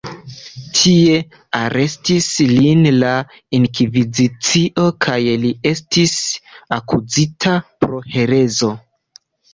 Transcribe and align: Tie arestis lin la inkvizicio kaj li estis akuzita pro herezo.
Tie 0.77 1.17
arestis 1.57 2.29
lin 2.53 2.81
la 3.03 3.11
inkvizicio 3.59 4.87
kaj 5.07 5.19
li 5.45 5.53
estis 5.73 6.17
akuzita 6.79 7.55
pro 7.85 8.01
herezo. 8.17 8.73